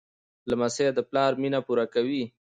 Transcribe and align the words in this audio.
لمسی 0.49 0.87
د 0.97 0.99
پلار 1.09 1.31
مینه 1.41 1.59
پوره 1.65 1.85
کوي. 1.93 2.23